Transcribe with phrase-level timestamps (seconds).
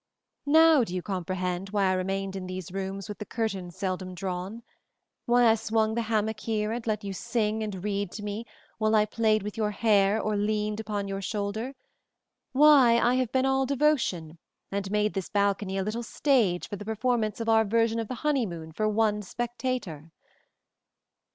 [0.47, 4.63] Now do you comprehend why I remained in these rooms with the curtains seldom drawn?
[5.27, 8.45] Why I swung the hammock here and let you sing and read to me
[8.79, 11.75] while I played with your hair or leaned upon your shoulder?
[12.51, 14.39] Why I have been all devotion
[14.71, 18.15] and made this balcony a little stage for the performance of our version of the
[18.25, 20.09] honeymoon for one spectator?"